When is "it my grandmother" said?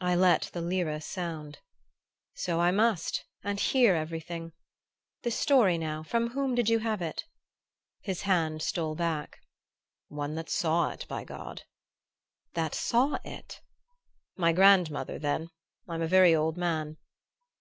13.24-15.18